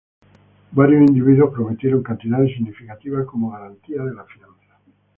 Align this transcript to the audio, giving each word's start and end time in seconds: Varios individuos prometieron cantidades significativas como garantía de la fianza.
Varios 0.71 1.01
individuos 1.01 1.53
prometieron 1.53 2.01
cantidades 2.01 2.51
significativas 2.53 3.27
como 3.27 3.51
garantía 3.51 4.01
de 4.01 4.15
la 4.15 4.25
fianza. 4.25 4.79